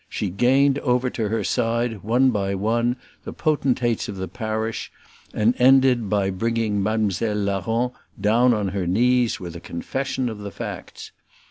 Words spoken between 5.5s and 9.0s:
ended by bringing Mam'selle Larron down on her